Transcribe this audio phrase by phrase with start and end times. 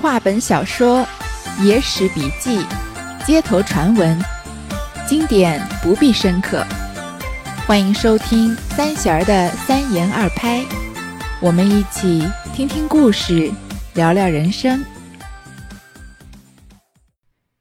[0.00, 1.04] 话本小说、
[1.60, 2.64] 野史笔记、
[3.26, 4.16] 街头传闻，
[5.08, 6.64] 经典不必深刻。
[7.66, 10.64] 欢迎收听三弦儿的三言二拍，
[11.42, 13.50] 我们一起听听故事，
[13.94, 14.84] 聊聊人生。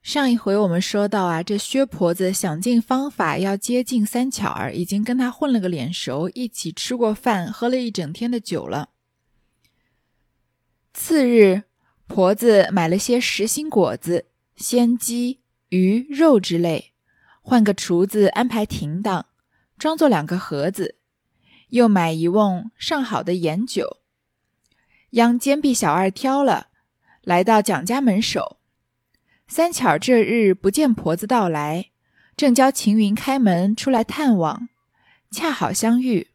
[0.04, 8.90] 上一回我们说到啊，这薛婆子想尽方法要接近三巧儿，已经跟他混了个脸熟，一起吃过饭，喝了一整天的酒了。
[10.94, 11.64] 次日，
[12.08, 14.26] 婆子买了些实心果子、
[14.56, 16.94] 鲜鸡、鱼肉之类，
[17.42, 19.28] 换个厨子安排停当，
[19.78, 20.96] 装作两个盒子，
[21.70, 23.98] 又买一瓮上好的盐酒，
[25.12, 26.68] 央坚壁小二挑了，
[27.22, 28.58] 来到蒋家门首。
[29.48, 31.92] 三巧这日不见婆子到来，
[32.36, 34.70] 正教秦云开门出来探望，
[35.30, 36.30] 恰好相遇。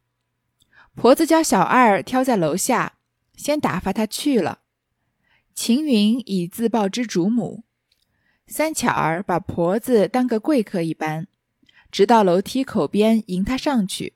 [0.95, 2.93] 婆子叫小二挑在楼下，
[3.35, 4.59] 先打发他去了。
[5.55, 7.63] 秦云以自报之主母，
[8.47, 11.27] 三巧儿把婆子当个贵客一般，
[11.91, 14.13] 直到楼梯口边迎她上去。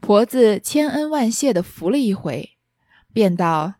[0.00, 2.56] 婆子千恩万谢的扶了一回，
[3.12, 3.74] 便道：“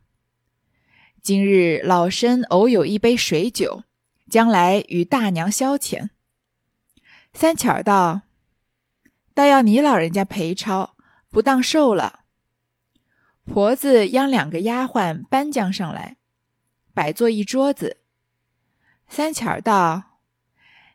[1.20, 3.84] 今日老身偶有一杯水酒。”
[4.30, 6.08] 将来与大娘消遣。
[7.34, 8.22] 三巧儿道
[9.34, 10.96] ：“倒要你老人家陪抄，
[11.28, 12.20] 不当受了。”
[13.44, 16.16] 婆子央两个丫鬟搬将上来，
[16.94, 17.98] 摆坐一桌子。
[19.08, 20.18] 三巧道：“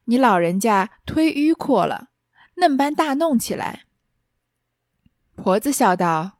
[0.05, 2.09] 你老人家忒迂阔了，
[2.55, 3.85] 嫩般大弄起来。”
[5.35, 6.39] 婆子笑道：“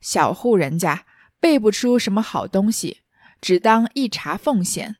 [0.00, 1.06] 小户人家
[1.40, 3.02] 备不出什么好东西，
[3.40, 4.96] 只当一茶奉献。”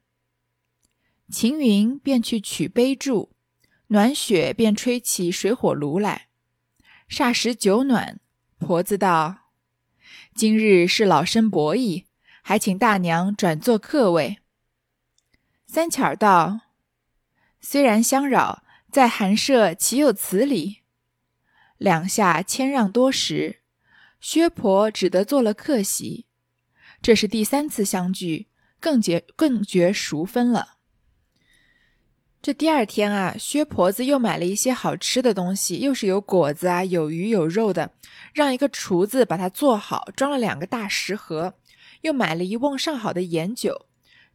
[1.30, 3.30] 秦云便去取杯箸，
[3.86, 6.28] 暖雪便吹起水火炉来。
[7.08, 8.20] 霎时酒暖，
[8.58, 9.50] 婆子道
[10.34, 12.06] ：“今日是老身薄意，
[12.46, 14.38] 还请大娘转坐客位。”
[15.66, 16.60] 三巧道
[17.58, 18.62] ：“虽然相扰，
[18.92, 20.82] 在寒舍岂有此理？”
[21.78, 23.62] 两下谦让多时，
[24.20, 26.26] 薛婆只得做了客席。
[27.02, 30.74] 这是第三次相聚，更觉更觉熟分了。
[32.40, 37.92] 这第二天啊，薛婆子又买了一些好吃的东西，又是有果子啊，有鱼有肉的，
[38.34, 41.54] 让一个厨子把它做好，装了两个大食盒，
[42.04, 43.86] 又买了一瓮上好的盐酒。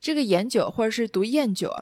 [0.02, 1.74] 这个盐酒或者是读燕酒，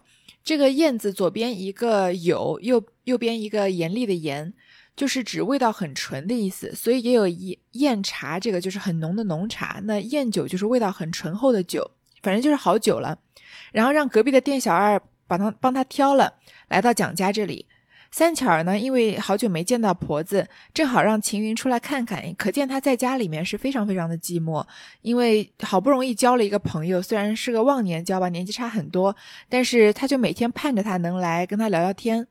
[0.43, 4.53] 这个燕字左边一个酉，右右边一个严厉的严，
[4.95, 6.73] 就是指味道很纯的意思。
[6.75, 9.81] 所以也有燕燕茶，这个就是很浓的浓茶。
[9.83, 13.19] 那燕酒就是味道很醇厚的酒，反正就是好酒了。
[13.71, 15.01] 然后让隔壁的店小二。
[15.29, 16.35] 把他帮他挑了，
[16.69, 17.65] 来到蒋家这里。
[18.11, 22.23] 三巧儿呢，因为好久没见到婆子，正好让秦云出来看看。
[22.35, 24.65] 可见他在家里面是非常非常的寂寞，
[25.01, 29.15] 因为好不容易交了一个朋友，虽然是个忘年交吧，年纪差很多，
[29.49, 32.27] 但是他就每天盼着他能来跟他聊聊天。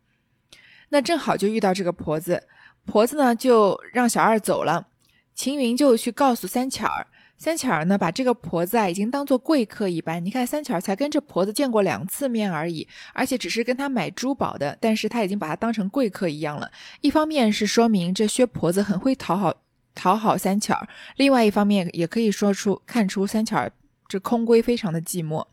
[0.89, 2.45] 那正好就遇到这个婆子，
[2.85, 4.89] 婆子呢就让小二走了，
[5.35, 7.07] 秦云就去告诉三巧儿。
[7.39, 10.25] 三巧儿呢，把这个婆子啊，已经当做贵客一般。
[10.25, 16.71] 你看，三巧儿才跟这婆子见过两次面而已，而且只是跟她买珠宝的，但是她已经把她当成贵客一样了。
[17.03, 19.55] 一方面是说明这薛婆子很会讨好
[19.95, 23.71] 讨好三巧儿，另外一方面也可以说出看出三巧儿
[24.09, 25.47] 这空闺非常的寂寞。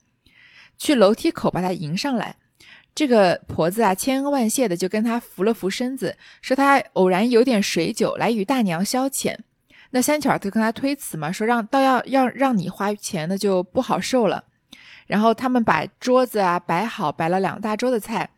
[0.78, 2.38] 去楼梯口把她迎上来，
[2.96, 9.38] 这个婆子啊，千恩万谢的就跟她扶了扶身子，说她偶然有点水酒，来与大娘消遣。
[9.96, 14.44] 那三巧就跟他推辞嘛，说让倒要要让你花钱，那就不好受了。
[15.06, 18.32] 然后他们把桌子啊摆好，摆了两大桌的菜。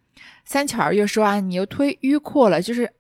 [0.43, 2.91] 三巧儿又说啊，你又推迂阔了，就是，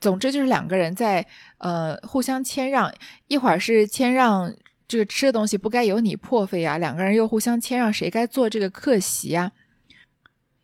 [0.00, 1.24] 总之就是两个人在
[1.58, 2.92] 呃互相谦让，
[3.28, 4.52] 一会儿是谦让
[4.88, 9.52] 这个吃的东西不该由你破费啊，两个人又互相谦让，谁该做这个客席啊？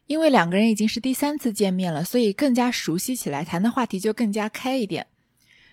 [0.08, 5.06] 因为两个人已经是第三次见面了，所以更加熟悉起来，谈的话题就更加开一点。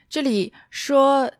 [0.07, 1.31] 这里说。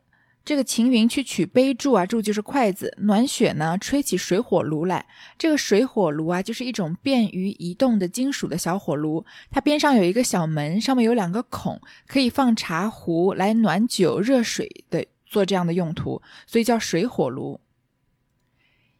[0.44, 2.94] 这个秦云去取杯箸啊，箸就是筷子。
[3.00, 5.06] 暖雪呢，吹起水火炉来。
[5.38, 9.24] 这个水火炉啊，就是一种便于移动的金属的小火炉。
[9.50, 17.60] 它边上有一个小门，上面有两个孔，可以放茶壶来暖酒、热水的，做这样的用途，所以叫水火炉。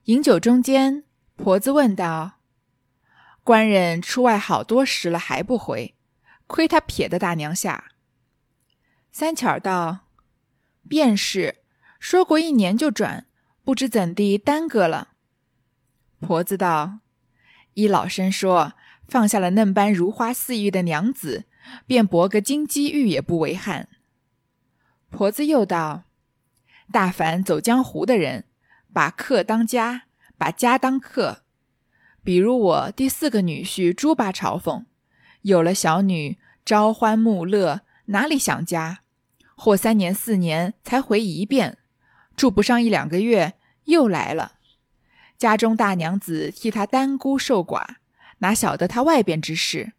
[0.05, 1.05] 饮酒中间，
[1.37, 2.39] 婆子问道
[3.45, 5.95] ：“官人出外好多时了，还不回？
[6.47, 7.93] 亏他撇的大娘下。”
[9.13, 10.04] 三巧道。
[10.89, 11.57] 便是
[11.99, 13.27] 说过一年就转，
[13.65, 15.09] 不知怎地耽搁了。
[16.21, 17.01] 婆子道
[17.75, 18.73] ：“依老身说，
[19.07, 21.45] 放下了嫩般如花似玉的娘子，
[21.87, 23.89] 便博个金鸡玉也不为憾。”
[25.11, 26.05] 婆子又道
[26.91, 28.45] ：“大凡走江湖的人，
[28.93, 30.05] 把客当家，
[30.37, 31.43] 把家当客。
[32.23, 34.87] 比如我第四个女婿猪八朝奉，
[35.43, 39.04] 有了小女，朝欢暮乐，哪里想家？
[39.57, 41.79] 或三年四年才回一遍，
[42.37, 43.55] 住不上一两个月
[43.85, 44.59] 又来了。
[45.37, 47.97] 家中大娘子替他单孤受寡，
[48.39, 49.93] 哪晓得他外边之事？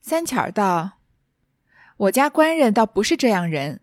[0.00, 0.98] 三巧儿道
[1.96, 3.80] ：“我家官人倒不是这样人。”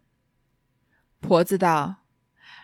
[1.19, 1.97] 婆子道：“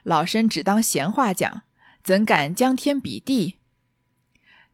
[0.04, 1.64] 老身只当闲话讲，
[2.04, 3.60] 怎敢将天比地？”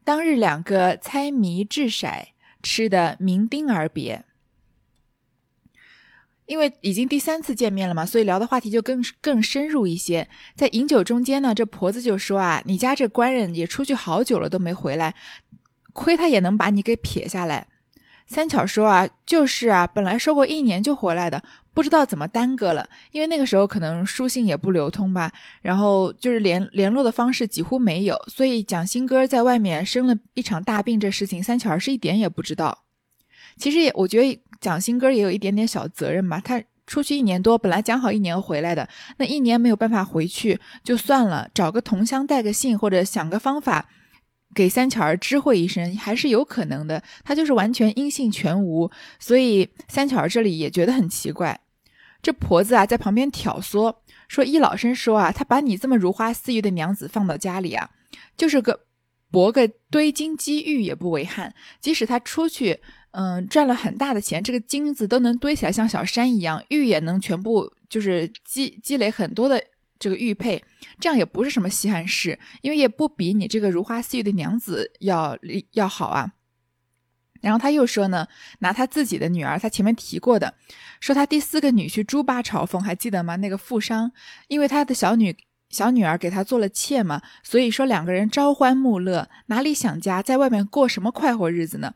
[0.04, 2.28] 当日两个猜谜掷骰，
[2.62, 4.24] 吃的酩酊而别。
[6.46, 10.28] 因为已经第三次见面了嘛，所以聊的话题就更更深入一些。
[10.54, 15.14] 在饮酒中间呢，这婆子就说啊：“你家这官人也出去好久了都没回来，
[15.92, 17.66] 亏他也能把你给撇下来。”
[18.28, 21.42] 三巧说啊：“就是啊，本来说过一年就回来的，
[21.74, 22.88] 不知道怎么耽搁了。
[23.10, 25.32] 因为那个时候可能书信也不流通吧，
[25.62, 32.84] 然后就是联联络的方式几乎没有，所以蒋新哥在外面生了一场大病这事情，三巧是一点也不知道。
[33.56, 38.88] 其实也我觉得。”蒋新哥也有一点点小责任吧，他出去一年多，本来讲好一年回来的，
[39.18, 43.88] 那一年没有办法回去就算了，找个同乡带个信，或者想个方法
[44.54, 47.02] 给三巧儿知会一声，还是有可能的。
[47.24, 51.60] 他就是完全音信全无，所以三巧儿这里也觉得很奇怪。
[52.22, 53.94] 这婆子啊，在旁边挑唆
[54.28, 57.90] 说：“易老生说啊，他把你这么如花似玉的娘子放到家里啊，
[58.36, 58.85] 就是个
[59.30, 62.80] 博个堆金积玉也不为憾，即使他出去。”
[63.18, 69.58] 嗯，赚了很大的钱，这个金子都能堆起来，像小山一样，玉也能全部就是积积累很多的
[69.98, 70.62] 这个玉佩，
[71.00, 75.34] 这样也不是什么稀罕事，因为也不比你这个如花似玉的娘子要
[75.72, 76.34] 要好啊。
[77.40, 80.52] 然后他又说呢，拿他自己的女儿，他前面提过的，
[81.00, 83.36] 说他第四个女婿朱八朝奉，还记得吗？
[83.36, 84.12] 那个富商，
[84.48, 85.34] 因为他的小女
[85.68, 91.94] 小女儿给他做了妾嘛，所以说两个人朝欢暮乐，哪里想家，在外面过什么快活日子呢？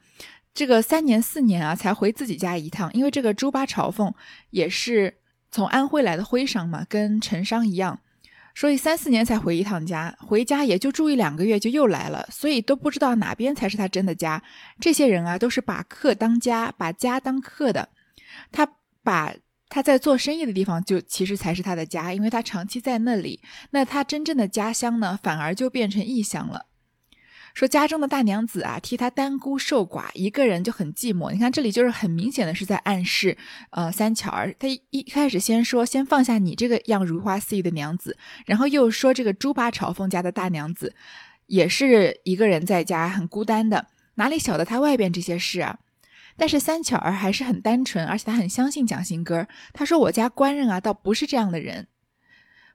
[0.53, 4.13] 这个三年四年啊，才回自己家一趟，因为这个朱八朝奉
[4.51, 5.19] 也是
[5.51, 8.01] 从安徽来的徽商嘛，跟陈商一样，
[8.55, 14.43] 所以三四年才回一趟家，回家也就住一两个月就又来了，所以都不知道哪边才是他真的家。
[14.81, 17.89] 这些人啊，都是把客当家，把家当客的。
[18.51, 18.69] 他
[19.03, 19.33] 把
[19.71, 23.41] 他在做生意的地方就其实才是他的家，因为他长期在那里，
[23.71, 26.67] 那他真正的家乡呢，反而就变成异乡了。
[27.53, 31.33] 说家中的大娘子啊，替他单孤受寡，一个人就很寂寞。
[31.33, 33.37] 你看这里就是很明显的是在暗示，
[33.71, 40.95] 呃，三巧儿他一开始先说先放下你这个样如花似玉的娘子，然后又说这个猪八朝奉家的大娘子
[41.47, 45.79] 也是一个人在家很孤单的，哪里晓得他外边这些事啊？
[46.41, 49.47] 但是三巧儿还是很单纯，而且她很相信蒋新哥。
[49.75, 51.87] 她说我家官人啊，倒不是这样的人。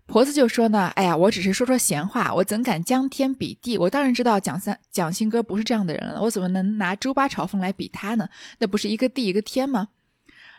[0.06, 3.76] 婆子就说呢，哎呀，我只是说说闲话，我怎敢将天比地？
[3.80, 8.30] 我当然知道蒋三蒋新哥不是这样的人了，我怎么能拿猪八朝奉来比他呢？
[8.60, 9.88] 那不是一个地一个天吗？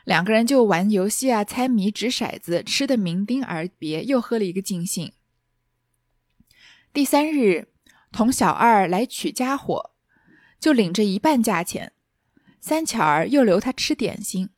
[0.04, 5.12] 两个人就玩游戏啊，猜谜、掷骰子，吃的酩酊而别，又喝了一个尽兴。
[6.92, 7.68] 第三日，
[8.10, 9.92] 同小二来取家伙，
[10.58, 11.92] 就领着一半价钱，
[12.68, 14.50] 三巧儿又留他吃点心。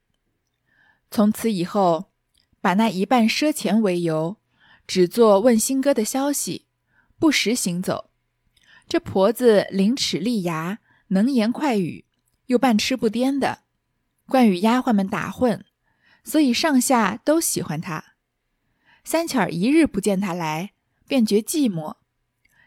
[1.10, 2.10] 从此以后，
[2.58, 4.38] 把那一半赊钱为由。
[4.86, 6.64] 只做问新哥的消息，
[7.18, 8.08] 不时行走。
[8.88, 12.06] 这婆子伶齿俐牙，能言快语，
[12.46, 13.64] 又半吃不颠的，
[14.26, 15.66] 惯与丫鬟们打混，
[16.24, 18.14] 所以上下都喜欢她。
[19.04, 20.72] 三巧儿一日不见她来，
[21.06, 21.96] 便觉寂寞，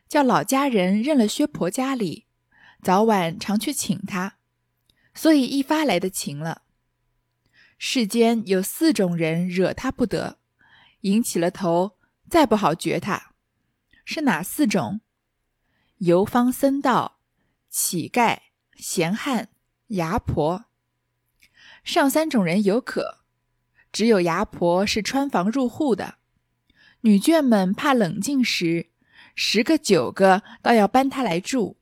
[0.08, 2.28] 叫老家人认了薛婆家里，
[2.84, 4.36] 早晚常去请她，
[5.14, 6.64] 所以一发来的情了。
[7.78, 10.38] 世间有四种人惹他不得，
[11.02, 11.98] 引起了头。
[12.30, 13.34] 再不好觉他，
[14.06, 15.02] 是哪四种？
[15.98, 17.20] 游方僧道、
[17.70, 18.38] 乞丐、
[18.78, 19.50] 闲汉、
[19.88, 20.66] 牙婆。
[21.84, 23.18] 上三种人有可，
[23.92, 26.20] 只有牙婆是穿房入户的。
[27.02, 28.92] 女眷们怕冷静时，
[29.36, 31.81] 十个九个倒要搬她来住。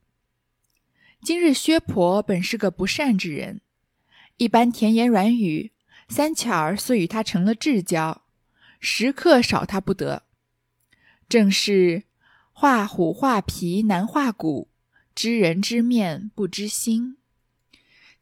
[1.21, 3.59] 今日薛婆本是个不善之人，
[4.38, 5.73] 一般甜言软语，
[6.07, 8.21] 三巧儿遂与他成了至交，
[8.79, 10.23] 时刻少他不得。
[11.27, 12.03] 正是
[12.53, 14.69] 画虎画皮难画骨，
[15.13, 17.17] 知人知面不知心。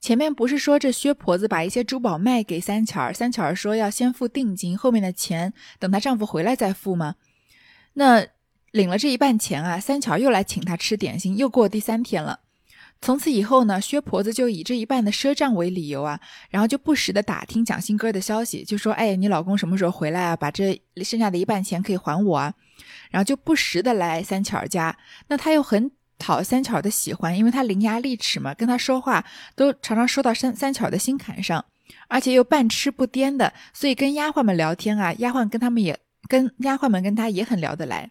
[0.01, 7.15] 前面不是说这薛婆子把一些珠宝卖给三巧儿，三巧儿说要先付定金，后面的钱等她丈夫回来再付吗？
[7.93, 8.25] 那
[8.71, 12.39] 领了这一半钱啊，三巧儿又来请她吃点心，又过第三天了。
[13.01, 20.35] 从此以后呢，薛婆子就以这一半的赊账为理由啊，然后就不时的打听蒋新哥的消息，就说：“哎，你老公什么时候回来啊？
[20.35, 22.53] 把这剩下的一半钱可以还我啊。”
[23.11, 24.97] 然后就不时的来三巧家。
[25.27, 29.23] 那他又很讨三巧的喜欢，因为他伶牙俐齿嘛，跟他说话
[29.55, 31.63] 都常常说到三三巧的心坎上，
[32.07, 38.09] 而且又半痴不颠的，所以跟丫鬟们聊天啊，丫鬟跟他们也跟丫鬟们跟他也很聊得来。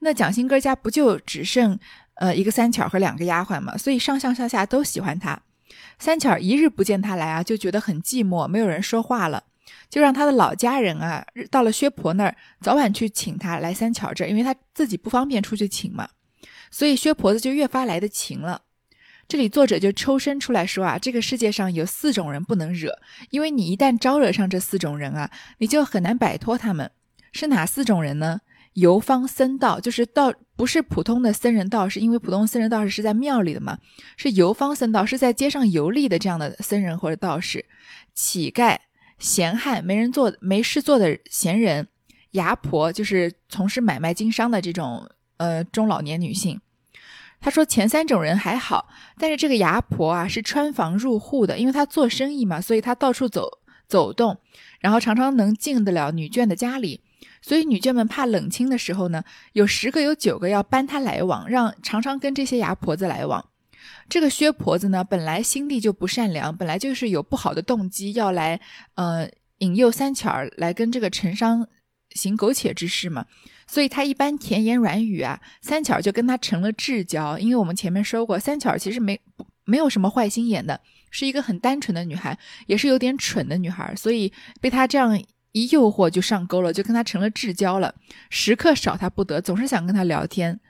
[0.00, 1.78] 那蒋新哥家不就只剩
[2.16, 5.40] 呃一个三巧和两个丫鬟嘛，所以上上下下都喜欢他。
[5.98, 9.44] 三巧一日不见他来啊，就觉得很寂寞，没有人说话了，
[9.88, 16.08] 就让他的老家人啊，到了薛婆那儿，早晚去请他来三巧这儿，因为他自己不方便出去请嘛，
[16.70, 18.62] 所以薛婆子就越发来的勤了。
[19.28, 22.96] 这里作者就抽身出来说啊，这个世界上有四种人不能惹，
[23.30, 26.90] 因为你一旦招惹上这四种人啊，你就很难摆脱他们。
[27.32, 28.40] 是哪四种人呢？
[28.76, 33.78] 游方僧道就是道，不是普通的僧人道士，因为普通僧人道士是在庙里的嘛，
[34.18, 37.64] 是游方僧道，是在街上游历的这样的僧人或者道士。
[38.12, 38.76] 乞丐、
[39.18, 41.86] 闲汉，没人做、没事做的闲人；
[42.32, 46.60] 牙婆，就是从事买卖经商的这种呃中老年女性。
[47.40, 53.48] 他说前三种人还好，但是这个牙婆啊是穿房入户的，因为她做生意嘛，所以她到处走
[53.88, 54.38] 走动，
[54.80, 57.00] 然后常常能进得了女眷的家里。
[57.46, 59.22] 所以女眷们怕冷清的时候呢，
[59.52, 63.50] 有十个有九个要搬她来往，让常常跟这些牙婆子来往。
[64.08, 68.60] 这个薛婆子呢，本来心地就不善良，本来就是有不好的动机要来，
[68.96, 71.68] 呃，引诱三巧儿来跟这个陈商
[72.16, 73.24] 行苟且之事嘛。
[73.68, 77.38] 所以她一般甜言软语啊，三巧儿就跟他成了至交。
[77.38, 79.20] 因为我们前面说过，三巧儿其实没
[79.64, 80.80] 没有什么坏心眼的，
[81.12, 82.36] 是一个很单纯的女孩，
[82.66, 85.22] 也是有点蠢的女孩，所以被她这样。
[85.56, 87.94] 一诱惑就上钩了，就跟他成了至交了，
[88.28, 90.60] 时刻少他不得，总是想跟他聊天。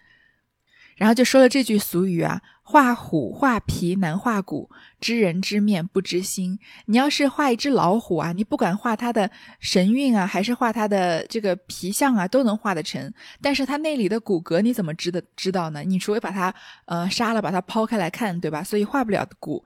[0.94, 9.28] 然后就说了这句俗语啊：“画虎画皮难画骨，知人知面不知心。”你要是画一只老虎啊，你不管画它的
[9.58, 13.12] 神韵啊，还是画它的这个皮相啊，都能画得成。
[13.42, 15.82] 但是它那里的骨骼你怎么知的知道呢？
[15.82, 18.62] 你除非把它呃杀了，把它抛开来看，对吧？
[18.62, 19.64] 所以画不了骨。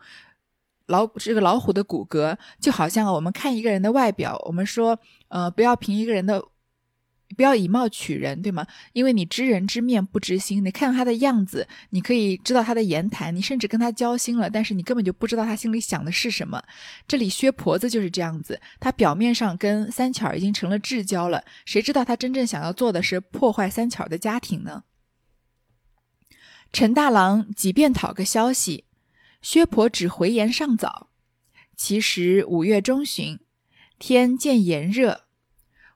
[0.90, 6.42] 老这个老虎的骨骼就好像我们看一个人的外表，我们说，呃，不要凭一个人的，
[7.36, 8.66] 不要以貌取人，对吗？
[8.92, 16.60] 因为你知人知面不知心，你看到他的样子，你可以知道他的言谈，你甚至跟他交心了，但是你根本就不知道他心里想的是什么。
[17.06, 24.82] 这里薛婆子就是这样子，他表面上跟三巧已经成了至交了，谁知道他真正想要做的是破坏三巧的家庭呢？
[26.72, 28.86] 陈大郎即便讨个消息。
[29.42, 31.08] 薛婆只回言尚早，
[31.76, 33.40] 其实五月中旬，
[33.98, 35.24] 天渐炎热。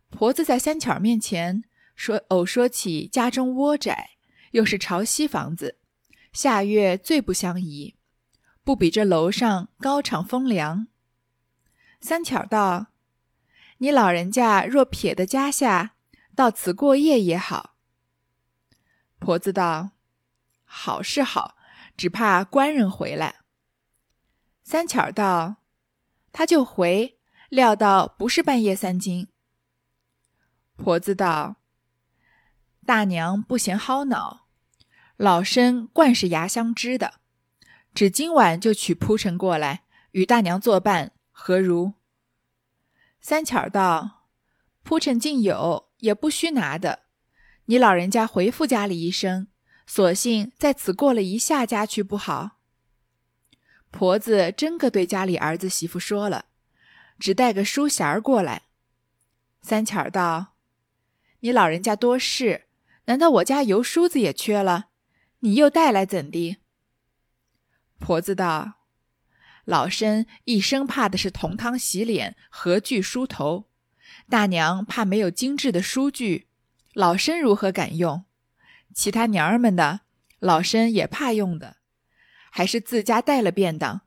[0.09, 4.11] 婆子在三巧面前说偶说起家中窝窄，
[4.53, 5.79] 又是朝西房子，
[6.33, 7.97] 下月最不相宜，
[8.63, 10.87] 不比这楼上高敞风凉。
[12.01, 12.87] 三巧道
[13.79, 15.97] ：“你老人家若撇的家下，
[16.35, 17.77] 到此过夜也好。”
[19.21, 19.91] 婆子道
[20.65, 21.54] ：“好是好。”
[21.97, 23.37] 只怕官人回来。
[24.63, 25.57] 三巧道
[26.33, 29.29] ：“他就回，料到不是半夜三更。”
[30.77, 31.57] 婆子道
[32.85, 34.49] ：“大娘不嫌薅恼，
[35.17, 37.21] 老身惯是牙香知的，
[37.95, 41.93] 只今晚就取铺陈过来，与大娘作伴，何如？”
[43.21, 44.27] 三巧道
[44.83, 47.05] ：“铺陈尽有，也不须拿的。
[47.67, 49.47] 你老人家回复家里一声。”
[49.87, 52.59] 索性在此过了一下家去不好。
[53.91, 56.47] 婆子真个对家里儿子媳妇说了，
[57.19, 58.63] 只带个书匣儿过来。
[59.63, 60.55] 三巧儿道
[61.41, 62.67] ：“你老人家多事，
[63.05, 64.87] 难道我家油梳子也缺了？
[65.41, 66.57] 你又带来怎的？”
[68.01, 68.81] 婆子道
[69.65, 73.71] ：“老身一生怕的是铜汤洗脸、和具梳头，
[74.29, 76.49] 大娘怕没有精致的梳具，
[76.93, 78.25] 老身如何敢用？”
[78.95, 80.01] 其他娘儿们的
[80.39, 81.77] 老身也怕用的，
[82.51, 84.03] 还是自家带了便当。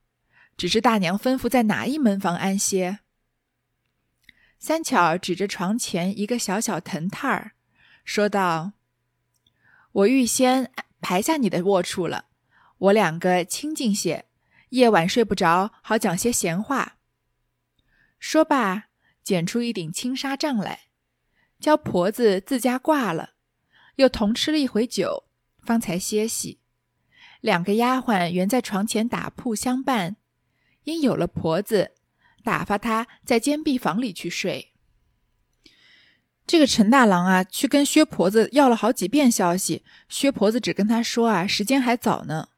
[0.56, 3.02] 只是大娘吩咐在哪一门房安歇。
[4.58, 7.52] 三巧指着床前一个小小藤榻儿，
[8.04, 8.72] 说道
[9.94, 12.26] ：“我预先排下你的卧处了，
[12.80, 14.26] 我两个清静些，
[14.70, 16.98] 夜晚睡不着，好讲些闲话。”
[18.18, 18.86] 说罢，
[19.24, 20.86] 捡出一顶轻纱帐来，
[21.60, 23.36] 教婆子自家挂了。
[23.98, 25.26] 又同吃了一回酒，
[25.62, 26.60] 方才歇息。
[27.42, 30.16] 两个丫鬟原在床前打铺相伴，
[30.86, 31.92] 因有了婆子，
[32.44, 34.74] 打发她在间壁房里去睡。
[36.48, 42.50] 这个陈大郎啊，去跟薛婆子要了好几遍消息，薛婆子只跟他说啊，时间还早呢。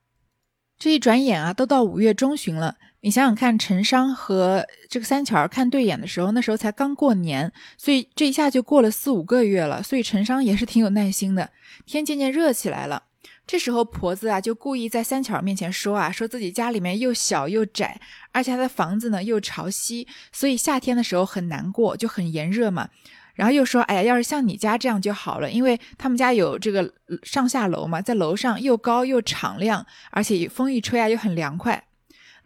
[0.78, 9.82] 这一转眼啊，都到五月中旬了，你想想看，陈商和这个三巧看对眼的时候，那时候才刚过年，所以这一下就过了四五个月了。
[9.82, 11.50] 所以陈商也是挺有耐心的。
[11.86, 13.04] 天渐渐热起来了，
[13.48, 18.02] 这时候婆子啊就故意在三巧面前说啊，说自己家里面又小又窄，
[18.34, 22.90] 而且他的房子呢又朝西，所以夏天的时候很难过，就很炎热嘛。
[23.36, 31.86] 然后又说，哎呀，要是像你家这样就好了，因为他们家有这个上下楼嘛，在楼上又高又敞亮，而且风一吹啊又很凉快。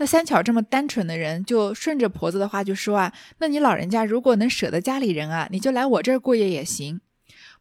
[0.03, 6.99] 那三巧这么单纯的人，就顺着婆子的话就说啊，那你老人家如果能舍得家里人啊，你就来我这儿过夜也行。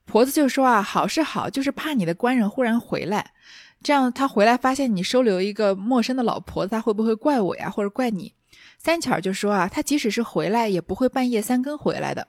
[0.06, 3.30] 婆子就说啊，好是好，就是怕你的官人忽然回来，
[3.80, 8.34] 这样他回来发现你收留一个陌生的老婆子，他会不会怪我呀，或者怪你？
[8.76, 12.26] 三巧就说啊，他即使是回来，也不会半夜三更回来的。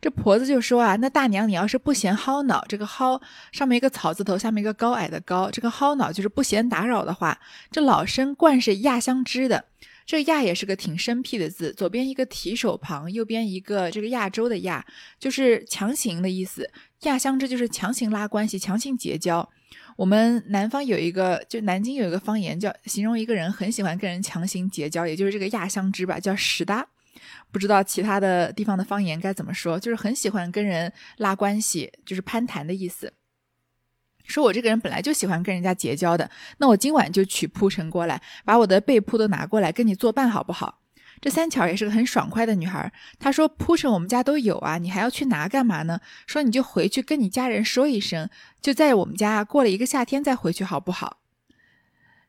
[0.00, 3.20] 这婆子就说啊，那大娘你要是不嫌薅脑，这个薅
[3.52, 7.38] 上面一个草字头，下面一个高矮的高，这个薅脑就是不嫌打扰的话，
[7.70, 9.64] 这老生惯是亚相知的，
[10.04, 14.84] 这亚也是个挺生僻的字，左边一个提手旁，右边一个这个亚洲的亚，
[15.18, 16.70] 就是强行的意思。
[17.02, 19.48] 亚相知就是强行拉关系，强行结交。
[19.96, 26.86] 我们南方有一个，就南京有一个方言叫形容一个人很喜欢跟人强行结交，也就是这个亚相知吧，叫实搭。
[27.50, 33.12] 不知道其他的地方的方言该怎么说，就是很喜欢跟人拉关系，就是攀谈的意思。
[34.24, 40.80] 说我这个人本来就喜欢跟人家结交的，那我今晚就娶铺陈过来，把我的被铺都拿过来跟你作伴，好不好？
[41.20, 46.00] 这三巧也是个很爽快的女孩，她说铺陈我们家都有啊，你还要去拿干嘛呢？
[46.26, 48.28] 说你就回去跟你家人说一声，
[48.60, 51.20] 就在我们家过了一个夏天再回去，好不好？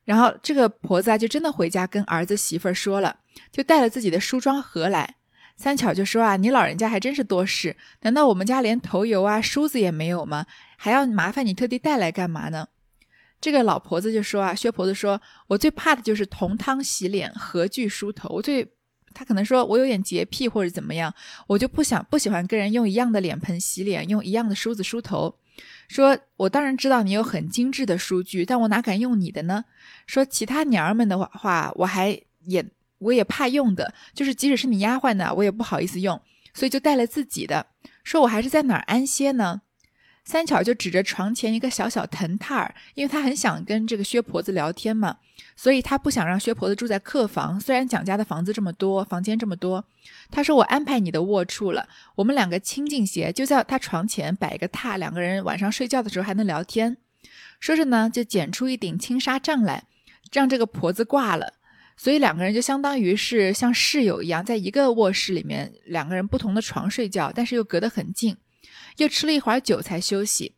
[0.06, 3.18] 然后这个婆子啊，就真的回家跟儿子媳妇儿说了，
[3.52, 5.16] 就带了自己的梳妆盒来。
[5.56, 10.46] 三巧就说啊，你老人家还真是多事，难道我们家连头油啊、梳子也没有吗？
[10.76, 12.68] 还要麻烦你特地带来干嘛呢？
[13.42, 18.30] 这个老婆子就说啊，薛婆子说，我最怕的就是同汤洗脸，合具梳头。
[18.30, 18.68] 我最，
[19.14, 21.12] 他可能说我有点洁癖或者怎么样，
[21.48, 25.36] 我就不想不喜欢跟人用一样的脸盆洗脸，用一样的梳子梳头。
[25.88, 29.66] 说，我当然知道你有很精致的梳具，但我哪敢用你的呢？
[30.06, 32.64] 说其他娘儿们的话，我还也
[33.00, 36.20] 我也怕用的，就是即使是你丫鬟呢，我也不好意思用，
[36.54, 37.68] 所以就带了自己的。
[38.04, 39.62] 说我还是在哪儿安歇呢？
[40.24, 45.18] 三巧就指着床前一个小小藤榻儿，因为她很想跟这个薛婆子聊天嘛，
[45.56, 47.58] 所以她不想让薛婆子住在客房。
[47.58, 49.86] 虽然蒋家的房子这么多，房间这么多，
[50.30, 56.98] 她说我安排你的卧处了，我们两个清静些，就在她床前摆一个榻，两个人晚上睡觉的时候还能聊天。
[57.62, 59.86] 说着呢，就捡出一顶青纱帐来，
[60.34, 61.54] 让这个婆子挂了，
[61.98, 68.38] 所以两个人就相当于是像室友一样，在一个卧室里面，两个人不同的床睡觉，但是又隔得很近。
[68.98, 70.56] 又吃了一会儿酒才休息。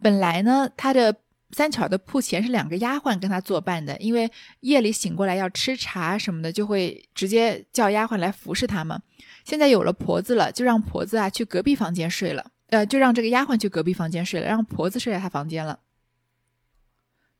[0.00, 1.14] 本来呢，他的
[1.50, 9.00] 三巧的铺前是两个丫鬟跟他作伴的，因为夜里醒过来要吃茶什么的，就会直接叫丫鬟来服侍他们。
[9.44, 12.50] 现在有了婆子了，就让婆子啊去隔壁房间睡了。
[12.68, 15.80] 呃，就让这个丫鬟去隔壁房间睡了，让婆子睡在他房间了。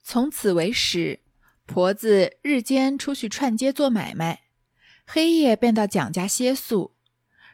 [0.03, 1.21] 从此为始，
[1.69, 4.45] 婆子日间出去串街做买卖，
[5.07, 6.95] 黑夜便到蒋家歇宿。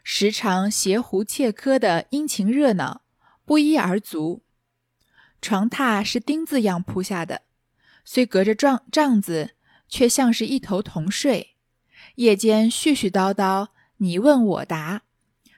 [0.05, 3.03] 时常携壶切柯的殷勤热闹，
[3.45, 4.45] 不一而足。
[5.43, 7.43] 床榻是钉子样铺下的，
[8.05, 9.57] 虽隔着帐帐子，
[9.89, 11.57] 却像是一头同睡。
[12.15, 15.03] 夜间絮絮叨叨，你问我答，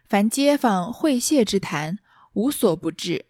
[0.09, 1.99] 凡街坊会谢之谈，
[2.33, 3.27] 无所不至。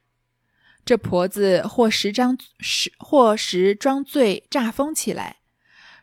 [0.87, 5.39] 这婆子或时张时或时装醉诈疯起来，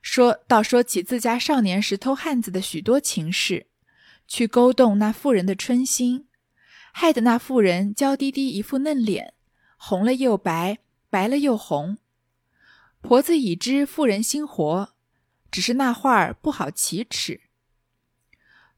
[0.02, 3.68] 说道说起自家少年时偷汉子的许多情事。
[4.28, 6.28] 去勾动那妇人的春心，
[6.94, 9.34] 害得那妇人娇滴滴一副嫩脸，
[9.78, 11.98] 红了又白，白了又红。
[13.02, 14.94] 婆子已知妇人心活，
[15.52, 17.42] 只是那话儿不好启齿。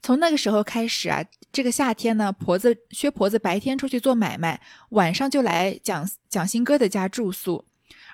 [0.06, 7.66] 从那个时候开始啊，这个夏天呢，婆子薛婆子白天出去做买卖，晚上就来蒋蒋新哥的家住宿，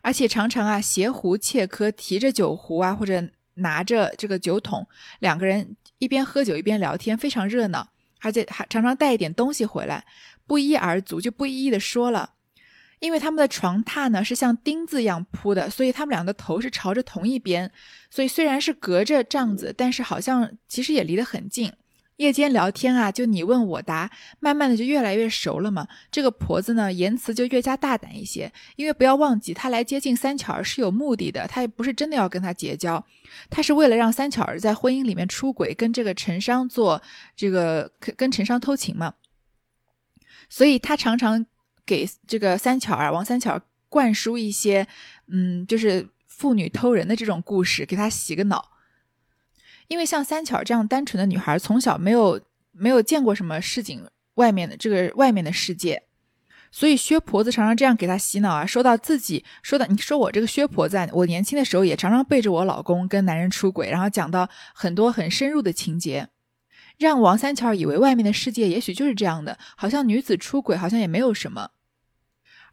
[0.02, 3.22] 而且常常啊携壶切柯，提着酒壶啊，或者
[3.56, 4.88] 拿着这个酒桶，
[5.20, 5.76] 两个人。
[5.98, 7.90] 一边喝酒一边聊天，非常热闹，
[8.22, 10.06] 而且还常常带一点东西回来，
[10.48, 12.36] 不一而足，就不一一的说了。
[13.00, 17.70] 因为他们的床榻呢是像钉子一样铺的，所以他们俩的头是朝着同一边，
[18.10, 21.74] 所以虽然是隔着帐子，但是好像其实也离得很近。
[22.22, 25.88] 夜间聊天啊，就你问我答，慢慢的就越来越熟了嘛。
[26.12, 33.04] 这个婆子呢，言辞就越加大胆一些，因为不要忘记，她来接近三巧儿是有目的的，她也不是真的要跟他结交，
[33.50, 37.02] 她是为了让三巧儿在婚姻里面出轨，跟这个陈商做
[37.36, 39.16] 这个跟陈商偷情嘛。
[40.48, 41.44] 所以她常常
[41.88, 44.88] 给这个三巧儿王三巧灌输一些，
[45.28, 48.70] 嗯，就是妇女偷人的这种故事，给她洗个脑。
[49.92, 52.40] 因为像三巧这样单纯的女孩，从小没有
[52.72, 54.02] 没有见过什么市井
[54.36, 56.04] 外面的这个外面的世界，
[56.72, 66.30] 所以薛婆子常常这样给她洗脑啊，说到自己说的，你说我这个薛婆子，我年轻的时候也常常背着我老公跟男人出轨，然后讲到很多很深入的情节。
[66.98, 71.72] 让王三巧以为外面的世界也许就是这样的，好像女子出轨好像也没有什么，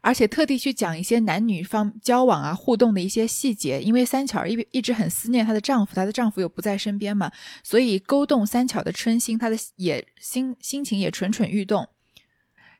[0.01, 7.31] 而且特地去讲一些男女方交往啊互动的一些细节，因为三巧一一直很思念她的丈夫，她的丈夫又不在身边嘛，
[7.63, 11.89] 所以勾动三巧的春心，她的也心心情也蠢蠢欲动。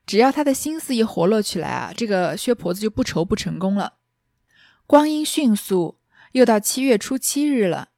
[0.06, 3.96] 只要她的心思一活络起来啊，这个薛婆子就不愁不成功了。
[4.88, 6.00] 光阴迅速，
[6.32, 7.90] 又到七月初七日了，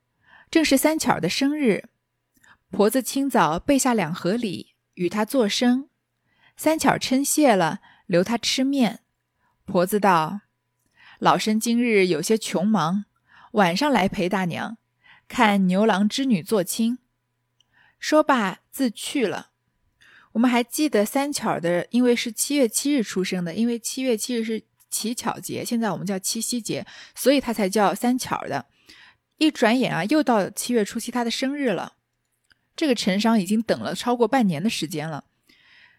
[0.49, 1.89] 正是三巧的生日。
[2.71, 5.89] 婆子清早备下两盒礼，与她作声。
[6.57, 9.00] 三巧称谢了，留她吃面。
[9.71, 10.41] 婆子道
[11.17, 13.05] ：“老身今日有些穷忙，
[13.53, 14.77] 晚上来陪大娘
[15.29, 16.99] 看牛郎织女做亲。”
[17.97, 19.51] 说罢自去了。
[20.33, 28.65] 我们还记得三巧的，因为是七月七日出生的，因为七月七日是乞巧节，现在我们叫七夕节，所以他才叫三巧的。
[29.37, 31.93] 一转眼啊，又到七月初七，他的生日了。
[32.75, 35.23] 这个陈商已经等了超过半年的时间了，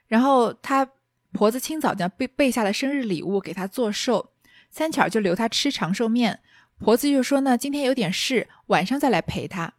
[0.09, 0.91] 然后他
[1.33, 4.33] 婆子清早就备备下了生日礼物给他做寿，
[4.71, 6.40] 三巧就留他吃长寿面，
[6.79, 9.75] 婆子就说呢，今天有点事，晚上再来陪他，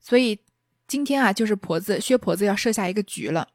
[0.00, 0.40] 所以
[0.88, 3.48] 今天啊，就是婆子薛婆子要设下一个局了。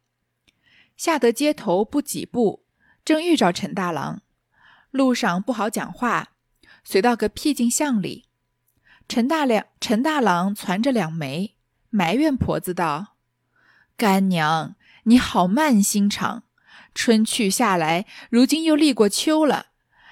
[0.95, 2.65] 下得街头不几步，
[3.03, 4.21] 正遇着陈大郎，
[4.91, 6.33] 路上不好讲话，
[6.83, 8.25] 随到个僻静巷里，
[9.07, 11.55] 陈大两陈大郎攒着两枚。
[11.91, 13.15] 埋怨婆子道
[13.97, 16.43] ：“干娘，你好慢心肠。
[16.93, 19.67] 春去夏来，如今又立过秋了。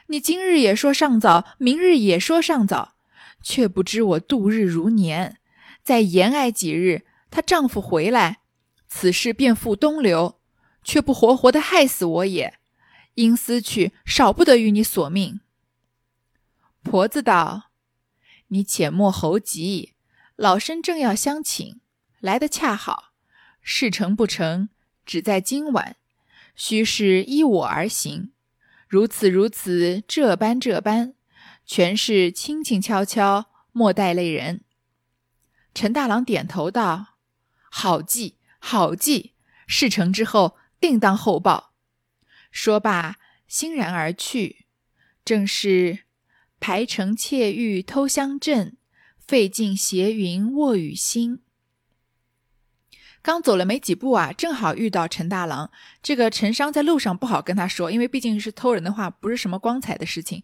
[0.08, 2.96] 你今日也说尚早，明日也说尚早，
[3.44, 5.38] 却不知我度日如年。
[5.84, 8.40] 再延挨几日，她丈夫回来，
[8.88, 10.40] 此事便付东流，
[10.84, 12.58] 却不活活的害死我也。
[13.16, 15.42] 因思去，少不得与你索命。”
[16.84, 17.72] 婆子道
[18.48, 19.94] ：“你且莫猴急。”
[20.38, 21.82] 老身正要相请，
[22.20, 23.12] 来得恰好。
[23.62, 24.70] 事成不成，
[25.04, 25.96] 只在今晚。
[26.58, 28.32] 须是依我而行，
[28.90, 31.14] 如此如此，这般这般，
[31.66, 34.66] 全是轻轻悄悄，莫带累人。
[35.74, 37.20] 陈大郎点头道
[37.72, 39.36] ：“好计，好计。
[39.68, 41.76] 事成之后，定当厚报。”
[42.52, 43.18] 说罢，
[43.48, 44.66] 欣然而去。
[45.24, 46.00] 正是
[46.60, 48.76] 排城窃玉偷香阵。
[49.20, 51.42] 费尽斜云卧雨心。
[53.28, 55.70] 刚走了没几步啊，正好遇到陈大郎。
[56.02, 60.42] 这个陈商在路上不好跟他说，因为毕竟是偷人的话，不是什么光彩的事情，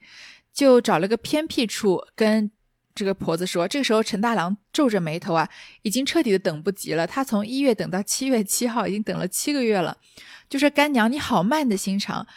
[0.54, 2.52] 就找了个偏僻处跟
[2.94, 3.66] 这个婆子说。
[3.70, 5.48] 这个时候，陈大郎皱着眉头啊，
[5.84, 7.08] 已经彻底的等不及了。
[7.08, 9.96] 他从一月等到七月七号，已经等了七个月了。
[10.50, 12.28] 就说干娘，你好慢的心肠。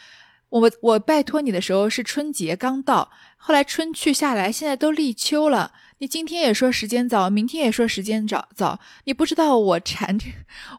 [0.48, 5.72] 我我拜托你的时候是春节刚到，后来春去下来，现在都立秋了。
[5.98, 10.26] 你今天也说时间早，明天也说时间早早，你不知道我缠这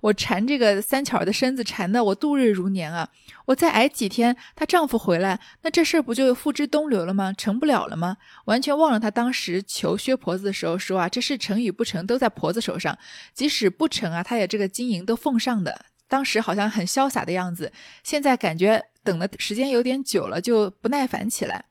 [0.02, 3.10] 我缠这个三巧的身子缠的我度日如年啊！
[3.46, 7.34] 我再挨几天，她丈夫回来，那这事儿不就付之东流了吗？
[7.34, 8.18] 成不了了吗？
[8.46, 12.96] 完全忘了她当时求薛婆子的时候说啊，这事成与不成都在婆子手上，
[13.34, 15.86] 即使不成啊，她也这个金银都奉上的。
[16.08, 21.66] 当时好像很潇洒的样子，现在感觉等的时间有点久了，就不耐烦起来。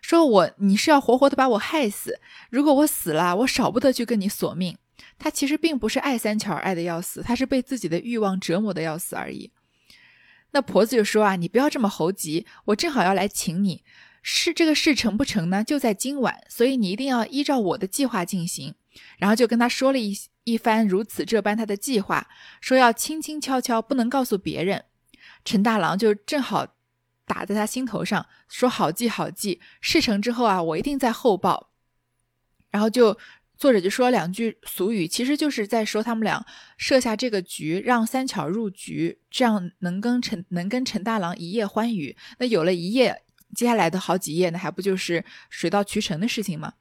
[0.00, 4.76] 说我你是要活活的把我害死，如果我死了，我少不得去跟你索命。
[5.18, 9.50] 他其实并不是爱三巧爱的要死，他是被自己的欲望折磨的要死而已。
[10.52, 13.84] 那婆子就说啊，你不要这么猴急，我正好要来请你，
[14.22, 15.62] 是这个事成不成呢？
[15.62, 18.74] 就在今晚，所以你一定要依照我的计划进行。
[19.18, 22.26] 然后就跟他说了一一番如此这般他的计划，
[22.60, 24.84] 说要轻轻悄悄，不能告诉别人。
[25.44, 26.66] 陈大郎就正好。
[27.30, 31.70] 打在他心头上，说好记好记，事成之后啊，我一定再后报。
[32.70, 33.16] 然后就
[33.56, 36.44] 作者就说两句俗语，其实就是在说他们俩
[36.76, 42.16] 设下这个局，让三巧入局，这样能跟陈能跟陈大郎一夜欢愉。
[42.38, 43.22] 那有了一夜，
[43.54, 46.74] 接下来的好几夜，那还不就是水到渠成的事情吗？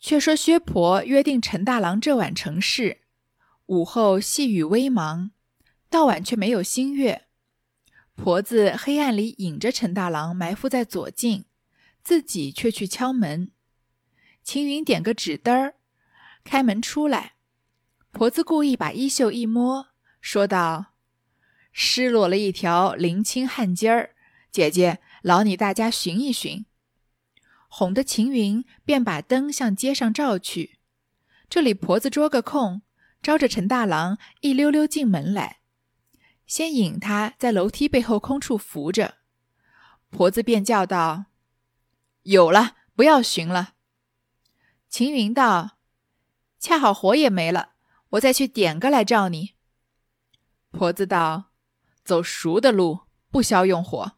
[0.00, 3.02] 却说薛婆约定陈大郎这晚成事，
[3.66, 5.30] 午后细雨微茫，
[5.88, 7.27] 到晚却没有新月。
[8.18, 11.44] 婆子黑暗里引着陈大郎埋伏在左近，
[12.02, 13.52] 自己却去敲门。
[14.42, 15.76] 秦云点个纸灯儿，
[16.42, 17.34] 开门出来。
[18.10, 20.94] 婆子故意把衣袖一摸，说道
[21.70, 24.16] ：“失落了一条林青汗巾儿，
[24.50, 26.66] 姐姐劳你大家寻一寻。”
[27.70, 30.80] 哄得秦云便把灯向街上照去。
[31.48, 32.82] 这里婆子捉个空，
[33.22, 35.57] 招着陈大郎一溜溜进门来，
[36.48, 39.18] 先引他在楼梯背后空处扶着。
[40.10, 41.26] 婆子便叫道
[42.24, 43.74] ：“有了，不要寻了。”
[44.88, 45.78] 秦云道
[46.58, 47.74] ：“恰好火也没了，
[48.08, 49.54] 我再去点个来照你。”
[50.72, 51.52] 婆子道
[52.02, 54.12] ：“走熟的路，不消用火。”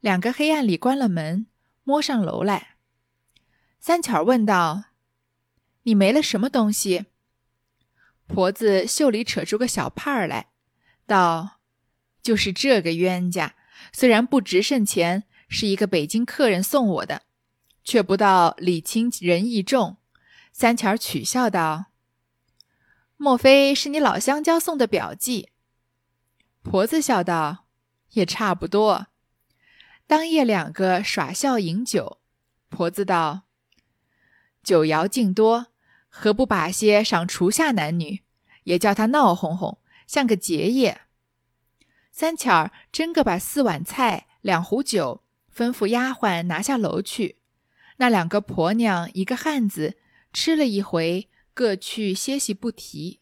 [0.00, 1.48] 两个黑暗里关了门，
[1.84, 2.78] 摸上楼来。
[3.78, 4.84] 三巧问道
[5.84, 7.04] ：“你没了什么东西？”
[8.26, 10.52] 婆子袖里扯出个小帕儿来，
[11.06, 11.60] 道
[12.22, 13.54] ：“就是这个冤家，
[13.92, 17.22] 虽然不值甚钱，是一个北京客人送我的，
[17.84, 19.96] 却不道礼轻人意重。”
[20.52, 21.86] 三巧取笑道
[23.16, 25.50] ：“莫非是你老乡家送的表记？”
[26.62, 27.66] 婆子笑道
[28.12, 29.08] ：“也差不多。”
[30.08, 32.20] 当夜两个耍笑饮酒，
[32.68, 33.42] 婆子道
[34.64, 35.66] ：“酒肴尽多，
[36.08, 38.22] 何不把些赏厨下男女，
[38.64, 41.02] 也叫他闹哄哄，像个结业。”
[42.12, 45.22] 三巧儿真个把四碗菜、两壶酒
[45.54, 47.36] 吩咐丫鬟拿下楼去。
[47.98, 49.96] 那两个婆娘一个汉子
[50.32, 53.20] 吃了一回，各去歇息不提。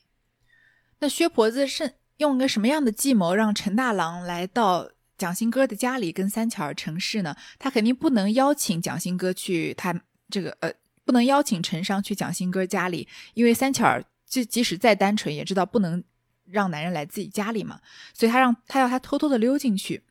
[1.00, 4.90] 那薛婆子是用个什么样的计谋，让陈大郎来到？
[5.16, 16.02] 蒋新哥的家里跟三巧儿成事呢，他肯定不能邀请蒋新哥去他这个呃，不能邀请陈商去蒋新哥家里，因为三巧儿即即使再单纯，也知道不能
[16.50, 17.80] 让男人来自己家里嘛，
[18.12, 20.02] 所以他让他要他偷偷的溜进去。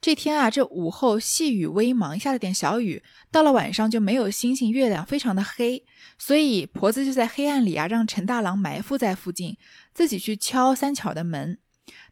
[0.00, 5.84] 这天啊，这午后细雨微茫，下了点小雨，到了晚上就没有星星月亮，非常的黑，
[6.16, 9.56] 所以婆子就在黑暗里啊，让陈大郎埋伏在附近，
[9.92, 11.58] 自己去敲三巧的门。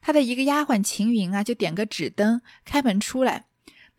[0.00, 3.46] 他的一个丫鬟秦云啊，就点个纸灯开门出来。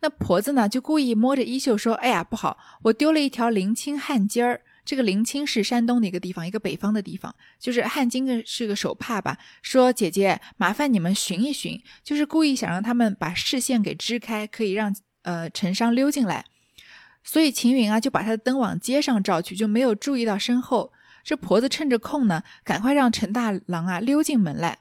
[0.00, 4.62] 那婆子呢，就故意摸着衣袖说：“哎呀，不好，我丢了一条林青汗巾儿。
[4.88, 9.36] 这个临清是山东的一个地方，一个北方的地方，就是汗巾的是个手帕吧。
[9.60, 16.46] 说姐姐，麻烦你们寻一寻，就是故意想让他们把视线给支开，可以让呃陈商溜进来。
[17.22, 20.90] 所以秦云啊，就把他的灯往街上照去，就没有注意到身后。
[21.22, 24.78] 这婆子趁着空呢，赶快让陈大郎啊溜进门来。”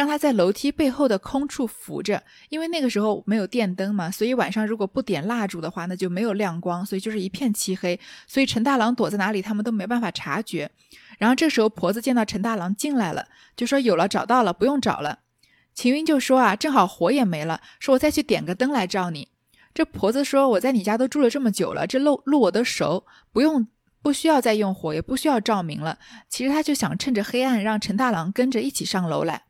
[0.00, 8.00] 让他在楼梯背后的空处扶着，因为那个时候没有电灯嘛，所以晚上如果不点蜡烛的话，那就没有亮光，所以就是一片漆黑。
[8.26, 10.70] 所以陈大郎躲在哪里，他们都没办法察觉。
[11.18, 15.18] 然后这时候婆子见到陈大郎进来了，就说有了，找到了，不用找了。
[15.74, 19.28] 秦云就说啊，正好火也没了，说我再去点个灯来照你。
[19.74, 23.68] 这婆子说我在你家都住了这么久了，这路路我都熟，不用
[24.00, 25.98] 不需要再用火，也不需要照明了。
[26.30, 29.42] 其实他就想趁着黑暗，让陈大郎跟着一起上楼来。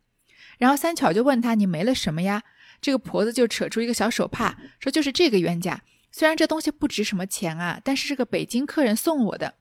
[0.61, 2.45] 然后三巧就问他：“你没了什么呀？”
[2.83, 5.83] 这个婆子就扯出一个小手帕，说：“就是这个冤家。
[6.13, 9.55] 虽然这东西不值什么钱啊，但是是个北京客人送我的。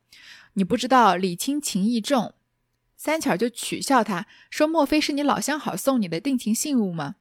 [0.54, 2.34] 你不知道礼轻情意重。”
[2.98, 7.16] 三巧就取笑他说：“莫非是你老相好送你的定情信物吗？”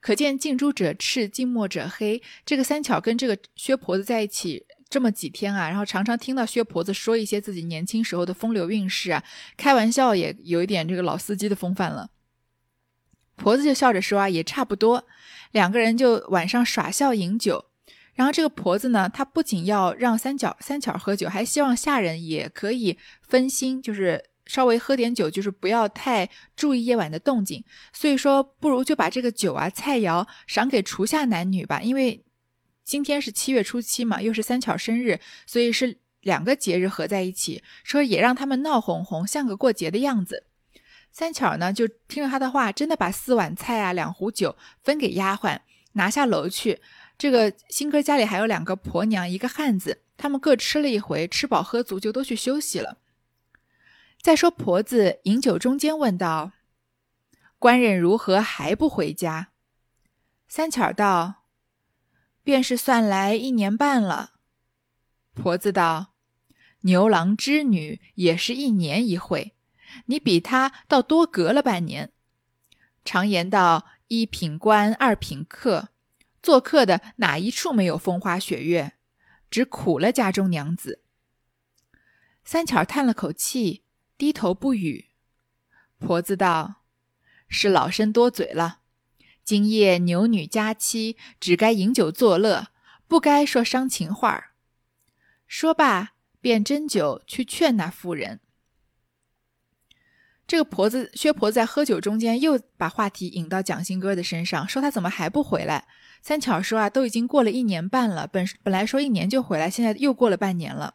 [0.00, 2.22] 可见近朱者赤，近墨者黑。
[2.46, 9.24] 这个三巧跟这个薛婆子在一起这么几天啊，然后常常听到薛婆子说一些自己年轻时候的风流韵事啊，
[9.56, 12.10] 开玩笑也有一点这个老司机的风范了。
[13.40, 15.06] 婆子就笑着说：“啊，也差不多。”
[15.50, 17.64] 两个人就晚上耍笑饮酒。
[18.14, 27.64] 然后这个婆子呢，她不仅要让三角三巧喝酒，还希望下人也可以分心，就是稍微喝点酒，就是不要太注意夜晚的动静。
[27.94, 31.80] 所以说，不如就把这个酒啊、菜肴赏给厨下男女吧。
[31.80, 32.22] 因为
[32.84, 40.44] 今天是七月初七嘛，又是三巧生日，所以是两个节日合在一起，说也让他们闹哄哄，像个过节的样子。
[41.12, 45.58] 三巧呢，就听了他的话，真的把四碗菜啊、两壶酒分给丫鬟，
[45.92, 46.80] 拿下楼去。
[47.18, 52.98] 这个新哥家里还有两个婆娘，一个汉子，他们各吃了一回，吃饱喝足，就都去休息了。
[54.22, 56.52] 再说婆子饮酒中间问道
[57.58, 59.48] ：“官人如何还不回家？”
[60.48, 61.44] 三巧道
[62.42, 64.34] ：“便是算来一年半了。”
[65.34, 66.14] 婆子道
[66.82, 69.54] ：“牛郎织女也是一年一回。”
[70.06, 72.12] 你比他倒多隔了半年。
[73.04, 75.88] 常言道：“一品官，二品客。”
[76.42, 78.94] 做客的哪一处没有风花雪月？
[79.50, 81.02] 只苦了家中娘子。
[82.44, 83.84] 三巧叹了口气，
[84.16, 85.10] 低头不语。
[85.98, 86.82] 婆子道
[87.46, 88.80] ：“是老身多嘴了。
[89.44, 92.68] 今夜牛女佳期，只该饮酒作乐，
[93.06, 94.52] 不该说伤情话。”
[95.46, 98.40] 说罢，便斟酒去劝那妇人。
[100.50, 105.84] 这个婆子薛婆子在喝酒中间又把话题引到蒋新哥的身上，说他怎么还不回来？
[106.22, 110.94] 三巧说啊，都已经过了一年半了，本本来说一年就回来，现在又过了半年了。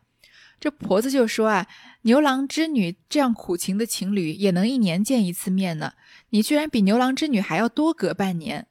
[0.60, 1.68] 这婆子就说啊，
[2.02, 5.94] 牛郎织女这样苦情的情侣也能一年见一次面呢，
[6.32, 8.68] 你居然比牛郎织女还要多隔半年。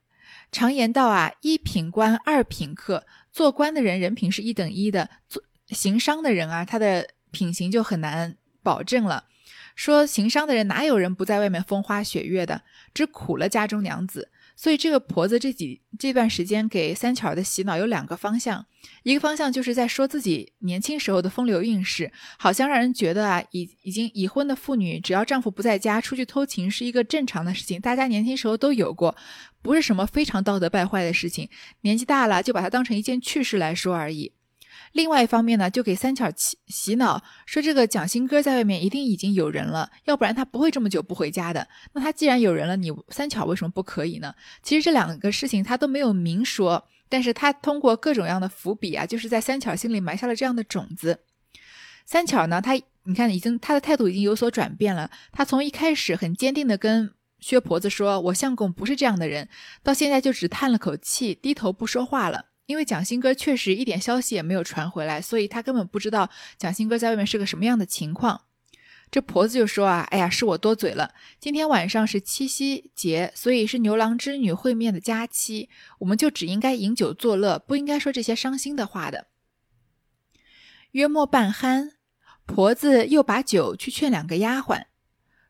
[0.53, 3.07] 常言道啊，一品官，二品客。
[3.33, 9.25] 做官的人人品是一等一的，做行商的人啊，他的品行就很难保证了。
[9.75, 14.31] 说行商的人哪有人不在外面风花雪月的，只苦了家中娘子。
[14.57, 18.65] 所以这个婆子这几这段时间给三巧的洗脑有两个方向，
[19.03, 29.17] 一个方向就是在说自己年轻时候的风流韵事，好像让人觉得啊，已已经已婚的妇女只要丈夫不在家，出去偷情是一个正常的事情，大家年轻时候都有过，
[29.61, 31.49] 不是什么非常道德败坏的事情，
[31.81, 34.35] 年纪大了就把它当成一件趣事来说而已。
[34.95, 41.67] 另外一方面呢，就给三巧洗洗脑，说这个蒋新哥在外面一定已经有人了，要不然他不会这么久不回家的。
[41.95, 44.33] 那他既然有人了，你三巧为什么不可以呢？
[44.63, 51.25] 其实这两个事情他都没有明说，但是他通过各种样的伏笔啊，就是在三巧心里埋下了这样的种子。
[52.07, 59.49] 三巧呢，他你看已经他的态度已经有所转变了，他从一开始很坚定的跟薛婆子说我相公不是这样的人，
[59.83, 62.45] 到现在就只叹了口气，低头不说话了。
[62.67, 68.43] 因为蒋新哥确实一点消息也没有传回来，所以他根本不知道蒋新哥在外面是个什么样的情况。
[69.11, 71.15] 这婆子就说啊，哎呀，是我多嘴了。
[71.39, 75.69] 今天晚上是七夕节，所以是牛郎织女会面的佳期，
[76.01, 79.29] 我们就只应该饮酒作乐，不应该说这些伤心的话的。
[80.93, 81.93] 约莫半酣，
[82.47, 84.87] 婆子又把酒去劝两个丫鬟，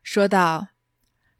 [0.03, 0.67] 说道：“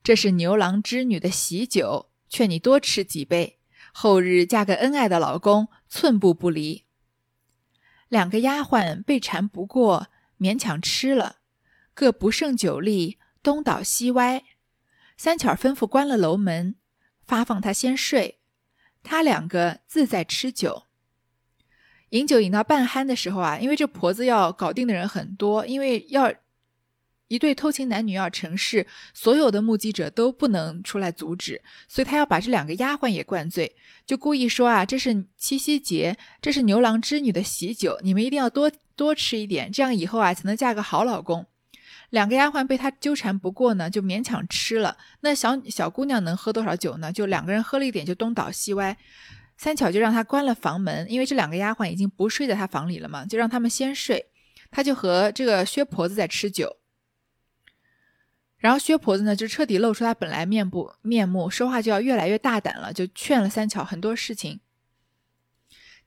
[0.01, 3.59] 这是牛郎织女的喜酒，劝你多吃几杯。”
[3.97, 6.83] 后日嫁个恩爱的老公，寸步不离。
[8.09, 11.37] 两个丫鬟被缠不过，勉强吃了，
[11.93, 14.43] 各不胜酒力，东倒西歪。
[15.15, 16.75] 三巧吩咐关了楼门，
[17.23, 18.41] 发放他先睡，
[19.01, 20.87] 他两个自在吃酒。
[22.09, 26.33] 饮酒饮到半酣的时候啊，因为这婆子要搞定的人很多，因为要。
[27.35, 41.45] 一对偷情男女要成事，所有的目击者都不能出来阻止，所以他要把这两个丫鬟也灌醉，就故意说啊，这是七夕节，这是牛郎织女的喜酒，你们一定要多多吃一点，这样以后啊才能嫁个好老公。
[42.11, 44.95] 两个丫鬟被他纠缠不过呢，就勉强吃了。
[45.21, 47.11] 那小小姑娘能喝多少酒呢？
[47.11, 48.95] 就两个人喝了一点，就东倒西歪。
[49.57, 54.27] 三巧就让他关了房门，因为这两个丫鬟已经不睡在他房里了嘛，就让他们先睡，
[54.69, 56.77] 他就和这个薛婆子在吃酒。
[58.57, 64.59] 然后薛婆子呢，就彻底露出她本来面部面目，说话就要越来越大胆了，就劝了三巧很多事情。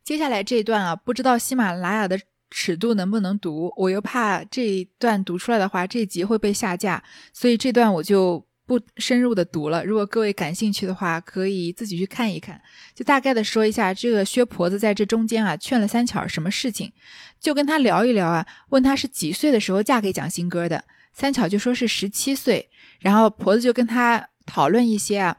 [0.03, 2.19] 接下来这一段啊，不知道喜马拉雅的
[2.51, 9.85] 尺度能不能读，我又怕这一段读出来的话，这集会被下架，所以这段我就不深入的读了。
[9.85, 12.61] 如果各位感兴趣的话，可以自己去看一看。
[12.95, 16.91] 就大概的说一下，这个薛婆子在这中间啊，劝了三巧什么事情，
[17.39, 20.85] 就跟他聊一聊啊，问他是几岁的时候嫁给蒋新哥的。
[21.19, 25.37] 三巧就说是十七岁，然后婆子就跟他讨论一些啊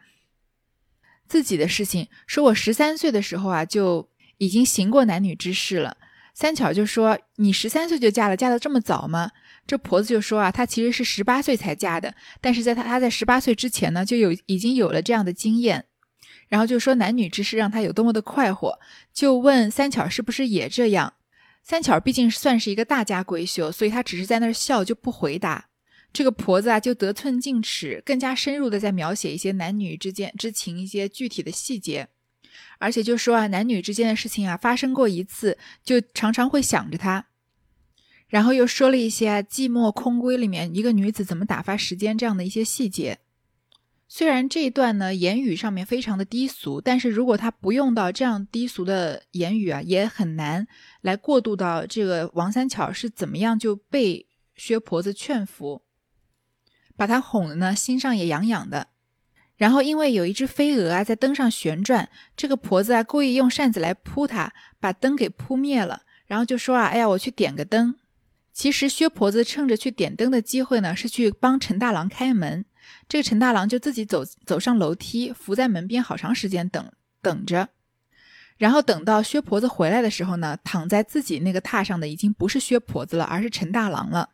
[1.26, 5.96] 自己的事情，说我十三岁的时候啊就已经行过男女之事了。
[6.34, 9.32] 三巧就说你十三岁就嫁了，嫁的这么早吗？
[9.65, 15.86] 这婆子就说啊，她其实是十八岁才嫁的，但是在她她在十八岁之前呢就有已经有了这样的经验，
[16.50, 18.78] 然后就说男女之事让她有多么的快活，
[19.13, 21.13] 就问三巧是不是也这样。
[21.63, 25.68] 三巧毕竟算是一个大家闺秀，所以她只是在那笑，就不回答。
[26.12, 32.08] 这个婆子啊，就得寸进尺，更加深入的在描写一些男女之间之情一些具体的细节，
[32.80, 37.28] 而且就说啊，男女之间的事情啊，发生过一次，就常常会想着他。
[38.28, 43.19] 然后又说了一些《寂寞空闺》里面一个女子怎么打发时间这样的一些细节。
[44.08, 50.67] 虽然这一段呢言语上面非常的低俗，但是如果他不用到这样低俗的言语啊，也很难
[51.02, 55.84] 来过渡到这个王三巧是怎么样就被薛婆子劝服。
[56.99, 58.88] 把他哄的呢，心上也痒痒的。
[59.55, 66.01] 然后因为有一只飞蛾啊在灯上旋转，这个婆子啊故意用扇子来扑它，把灯给扑灭了。
[66.27, 67.95] 然后就说啊，哎呀，我去点个灯。
[68.52, 72.65] 其实薛婆子趁着去点灯的机会呢，是去帮陈大郎开门。
[73.08, 76.91] 这个陈大郎就自己走走上楼梯，伏在门边好长时间等
[77.21, 77.69] 等着。
[78.58, 84.31] 然后等到薛婆子回来的时候呢，躺在自己那个榻上的已经不是薛婆子了，而是陈大郎了。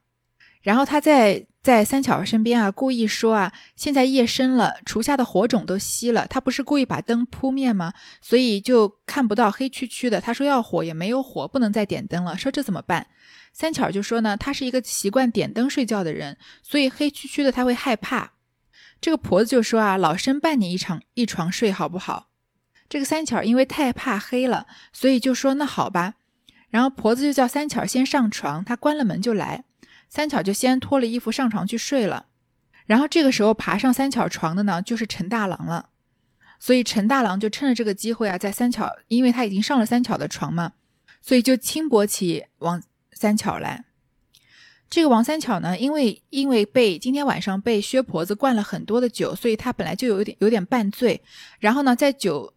[0.66, 1.46] 然后他在。
[1.66, 7.92] 在三巧身边啊，故意说啊，现在夜深了，厨下的火种都熄了，他不是故意把灯扑灭吗？
[8.22, 10.22] 所以就看不到黑黢黢的。
[10.22, 12.38] 他说要火也没有火，不能再点灯了。
[12.38, 13.08] 说这怎么办？
[13.52, 18.34] 三巧就说呢，他是一个习惯点灯睡觉的人，所以黑黢黢的他会害怕。
[19.02, 22.28] 这个婆子就说啊，老身伴你一场一床睡好不好？
[22.88, 26.14] 这个三巧因为太怕黑了，所以就说那好吧。
[26.70, 29.64] 然后婆子就叫三巧先上床，她关了门就来。
[30.10, 32.28] 三巧就先脱了衣服上床去睡了。
[32.86, 35.90] 然后这个时候爬上三巧床的呢，就是陈大郎了。
[36.60, 40.74] 所以陈大郎就趁着这个机会啊，在三巧，因为他已经上了三巧的床嘛，
[41.22, 42.82] 所以就轻薄起王
[43.12, 43.86] 三巧来。
[44.90, 51.22] 这个王三巧呢，因为因为被今天晚上被薛婆子灌了很多的酒，所以他本来就有点有点半醉。
[51.60, 52.54] 然后呢，在酒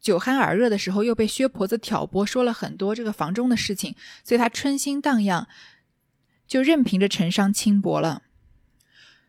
[0.00, 3.94] 酒酣耳热的时候，又被薛婆子挑拨，说了很多这个房中的事情，
[4.24, 5.46] 所以他春心荡漾，
[6.46, 8.22] 就任凭着陈商轻薄了。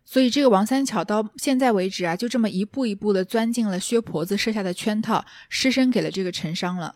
[0.06, 6.96] 所以这个王三巧到现在为止啊，就这么一步一步的钻进了薛婆子设下的圈套，失身给了这个陈商了，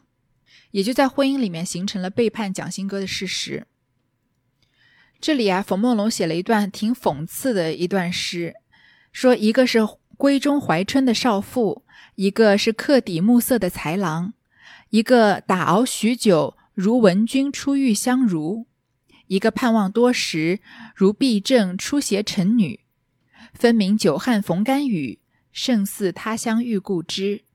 [0.71, 3.67] 也就在婚姻里面形成了背叛蒋新歌的事实。
[5.19, 8.55] 这里啊，冯梦龙写了一段挺讽刺的一段诗，
[9.11, 9.79] 说一个是
[10.17, 11.83] 闺中怀春的少妇，
[12.15, 14.33] 一个是客邸暮色的才郎，
[14.89, 18.67] 一个打熬许久如闻君出浴相如，
[19.31, 20.59] 一个盼望多时
[20.93, 22.81] 如避正出携臣女，
[23.53, 25.21] 分明久旱逢甘雨，
[25.53, 27.45] 胜似他乡遇故知。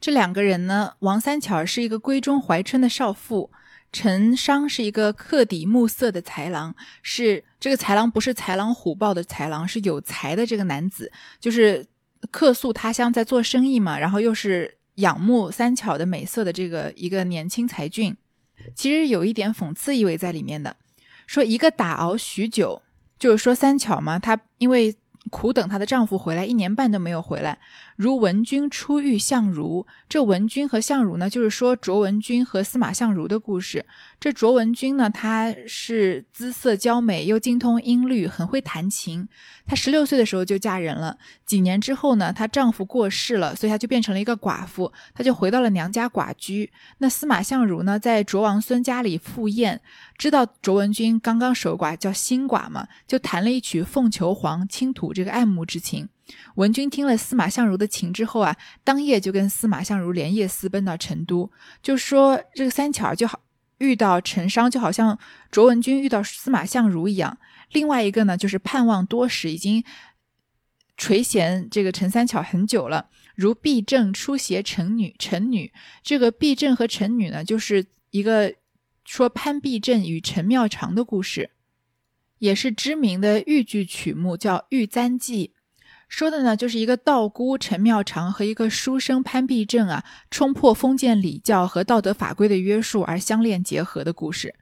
[0.00, 3.52] 这两个人呢，王三巧是一个闺中怀春的少妇。
[3.92, 11.86] 陈商是一个客邸暮色的才郎，是这个才郎不是豺狼虎豹的才郎，是有才的这个男子，就是
[12.32, 18.16] 客宿他乡在做生意嘛，然后又是仰慕三巧的美色的这个一个年轻才俊，
[18.74, 20.76] 其实有一点讽刺意味在里面的，
[21.26, 22.82] 说一个打熬许久，
[23.18, 24.96] 就是说三巧嘛，她因为。
[25.28, 27.58] 苦等她的丈夫回来，一年半都没有回来。
[27.96, 33.84] 如文君初遇相如，这文君和相如呢，就是说卓文君和司马相如的故事。
[34.20, 39.26] 这卓文君呢，她是姿色娇美，又精通音律，很会弹琴。
[39.66, 41.16] 她十六岁的时候就嫁人了。
[41.46, 46.70] 几年之后呢，她丈夫过世了，所以她就变成了一个寡妇，她就回到了娘家寡居。
[46.98, 49.80] 那司马相如呢，在卓王孙家里赴宴，
[50.18, 56.08] 知道卓文君刚刚守寡，叫新寡嘛，就弹了一曲《凤求凰》，倾吐这个爱慕之情。
[56.56, 61.50] 文君听了司马相如的情之后啊，当夜就跟司马相如连夜私奔到成都，
[61.82, 63.42] 就说这个三巧就好
[63.78, 65.18] 遇到陈商，就好像
[65.50, 67.38] 卓文君遇到司马相如一样。
[67.72, 69.84] 另外一个呢，就是盼望多时，已经
[70.96, 73.10] 垂涎这个陈三巧很久了。
[73.34, 75.72] 如毕正出携陈女，陈女
[76.02, 78.54] 这个毕正和陈女呢，就是一个
[79.04, 81.50] 说潘必正与陈妙长的故事，
[82.38, 85.52] 也是知名的豫剧曲目，叫《玉簪记》。
[86.08, 94.54] 说的呢，就是一个道姑陈妙长和一个书生潘必正啊，冲破封建礼教和道德法规的约束而相恋结合的故事。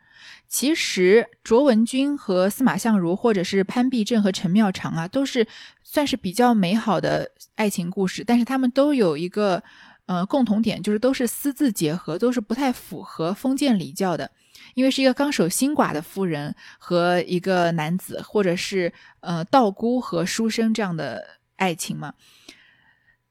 [0.48, 5.46] 其实卓文君和司马相如，或者是潘必正和陈妙长啊，都是
[5.82, 8.24] 算是比较美好的爱情故事。
[8.24, 9.62] 但是他们都有一个
[10.06, 14.30] 呃共同点，就是都是私自结合，都是不太符合封建礼教的。
[14.74, 21.22] 因为是一个刚守新寡的妇人和一个男子，或者是呃道姑和书生这样的
[21.56, 22.14] 爱情嘛。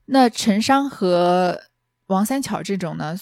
[0.05, 1.63] 那陈商和
[2.07, 3.17] 王三巧这种呢，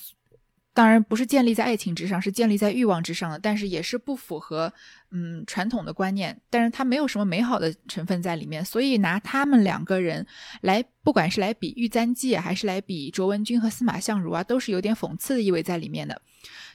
[0.74, 4.72] 当然不是建立在爱情之上，是建立在欲望之上的，但是也是不符合。
[5.14, 10.26] 嗯，传统的观念，但是它没有什么美好的成分在里面，所以拿他们两个人
[10.62, 16.22] 来，不管是来比玉簪记，还是来比卓文君和司马相如啊，都是有点讽刺的意味在里面的。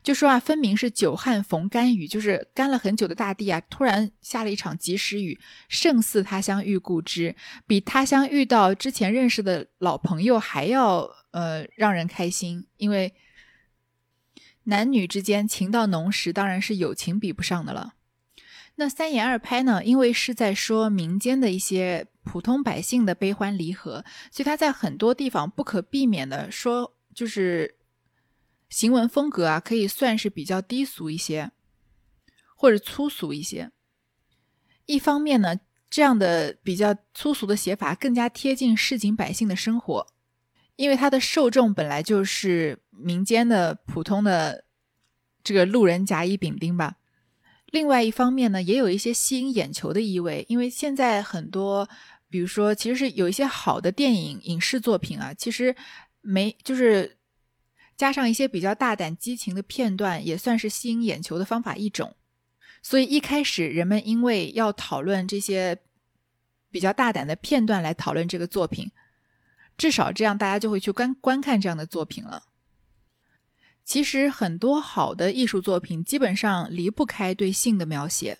[0.02, 5.40] 就说啊，分明是久旱逢甘雨，就是干了很久的大地啊，突然下了一场及时雨，
[5.70, 7.34] 胜似他乡遇故知，
[7.66, 13.14] 比他乡遇到之前认识的老朋友还要呃让人开心，因为
[14.66, 17.94] 男女之间情到浓时，当然是友情比不上的了。
[18.76, 19.82] 那三言二拍呢？
[19.84, 27.76] 因为是在说民间的一些普通百姓的悲欢离合，所以他在很多地方不可避免的说，就是
[28.68, 31.52] 行文风格啊，可以算是比较低俗一些，
[32.54, 33.70] 或者粗俗一些。
[34.84, 35.58] 一方面呢，
[35.88, 40.06] 这样的比较粗俗的写法更加贴近市井百姓的生活，
[40.76, 44.64] 因为它的受众本来就是民间的普通的
[45.44, 46.96] 这个路人甲乙丙丁吧。
[47.66, 51.88] 另外一方面呢，也有一些吸引眼球的意味，因为现在很多，
[52.28, 55.74] 比如说，其实是有一些好的电影影视作品啊，其实
[56.20, 57.18] 没就是
[57.96, 62.14] 加上一些比较大胆激情的片段，也算是吸引眼球的方法一种。
[62.82, 65.76] 所以一开始人们因为要讨论这些
[66.70, 68.92] 比较大胆的片段来讨论这个作品，
[69.76, 72.44] 至少这样大家就会去观观看这样的作品了。
[73.86, 78.36] 其实很多好的艺术作品基本上离不开对性的描写，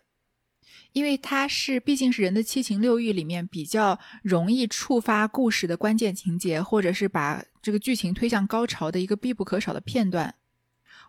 [0.92, 10.34] 因为它是毕竟是人的七情六欲里面比较容易触发故事的关键情节，或者是把这个剧情推向高潮的一个必不可少的片段。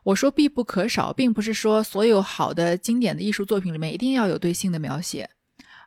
[0.04, 5.32] 我说必不可少，并不是说所有好的经典的艺术作品里面一定要有对性的描写，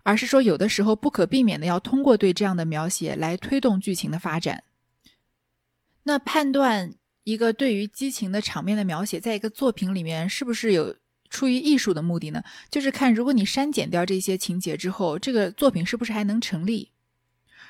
[0.03, 4.64] 而是说有的时候不可避免的要通过对这样的描写来推动剧情的发展。
[6.03, 6.94] 那判断
[7.31, 10.97] 一个对于激情的场面的描写，在一个作品里面是不是有
[11.28, 12.43] 出于艺术的目的呢？
[12.70, 16.91] 就是看如果你删减掉这些情节之后，这个作品是不是还能成立？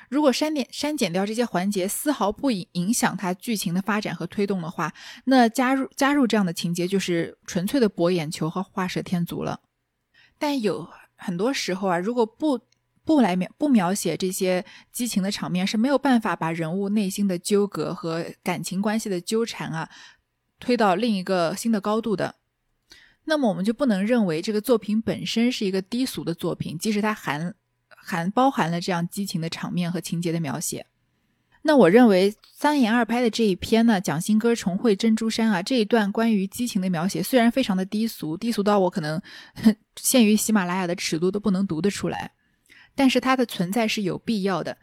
[0.09, 4.93] 如果删减删减掉这些环节，丝毫不影影响它剧情的发展和推动的话，
[5.25, 9.61] 那加入加入这样的情节就是纯粹的博眼球和画蛇添足了。
[10.37, 12.59] 但有很多时候啊，如果不
[13.05, 19.89] 不来描不描写这些激情的场面，是没有办法把人物内心的纠葛和感情关系的纠缠啊
[20.59, 22.37] 推到另一个新的高度的。
[23.25, 27.55] 那么我们就不能认为这个作品本身是一个低俗的作品，即使它含。
[28.03, 30.87] 含包含了这样激情的场面和情节的描写，
[31.63, 39.21] 那我认为三言二拍的这一篇呢，蒋新歌重会珍珠山啊这一段关于激情的描写，虽然非常的低俗，低俗到我可能
[40.01, 42.33] 限于喜马拉雅的尺度都不能读得出来，
[42.95, 44.77] 但是它的存在是有必要的，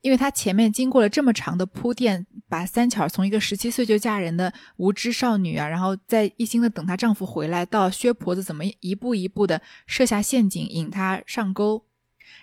[0.00, 11.84] 因为它前面经过了这么长的铺垫，把三巧从一个十七岁就嫁人的无知少女啊，然后在一心的等她丈夫回来，到薛婆子怎么一步一步的设下陷阱引她上钩。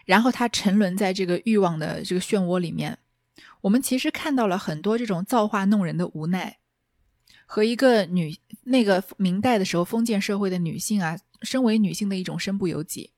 [0.05, 2.97] 然后他沉沦在这个欲望的这个漩涡里面，
[3.61, 6.57] 我们其实看到了很多这种造化弄人的无奈，
[7.45, 13.11] 和一个女那个明代的时候封建社会的女性啊，身为女性的一种身不由己，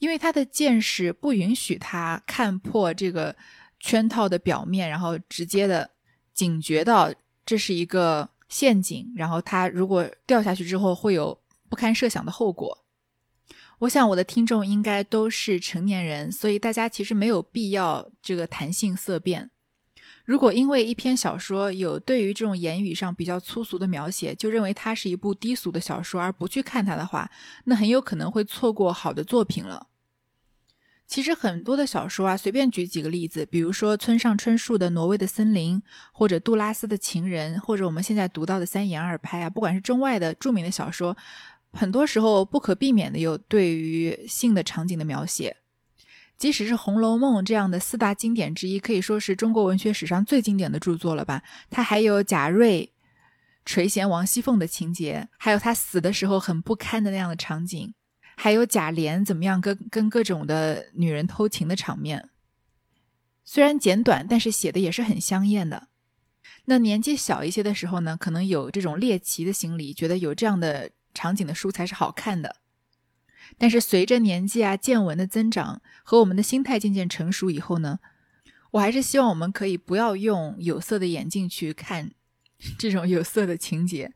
[0.00, 3.36] 因为他的见识不允许他看破这个
[3.78, 5.88] 圈套的表面，然后直接的
[6.34, 7.12] 警觉到
[7.46, 12.84] 这是一个陷阱，然后他如果掉下去之后会有不堪设想的后果。
[13.80, 19.50] 我想我的听众应该都是成年人，所以大家其实没有必要这个谈性色变。
[20.24, 27.30] 如果因为一篇小说有对于这种言语上比较粗俗的描写，就认为它是一部低俗的小说而不去看它的话，
[27.64, 29.88] 那很有可能会错过好的作品了。
[31.10, 35.76] 其实很多的小说啊，随便举几个例子，比如说村上春树的《挪威的森林》，
[36.12, 41.16] 或者杜拉斯的《情人》，或者我们现在读到的《三言二拍》啊，不管是中外的著名的小说。
[41.72, 45.56] 很多时候不可避免的有对于性的场景的描写，
[46.38, 51.42] 即使是《红楼梦》这样的四大经典之一，可以说是中国文学史上最经典的著作了吧？
[51.70, 52.92] 它还有贾瑞
[53.64, 57.94] 垂涎王熙凤的情节，还有他死的时候很不堪的那样的场景，
[58.42, 62.30] 还有贾琏怎么样跟跟各种的女人偷情的场面。
[63.44, 65.88] 虽然简短，但是写的也是很香艳的。
[66.64, 70.90] 那年纪小一些的时候呢，可能有这种猎奇的心理，觉得有这样的。
[71.12, 72.54] 场景的书才是好看的，
[73.58, 77.98] 但是随着年纪啊见闻的增长和我们的心态渐渐成熟以后呢，
[78.70, 82.12] 我还是希望我们可以不要用有色的眼镜去看
[82.78, 84.12] 这种有色的情节，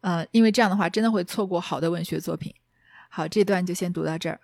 [0.00, 2.52] 呃，因为这样的话真的会错过好的文学作品。
[3.14, 4.40] 好，这段就先读到这儿。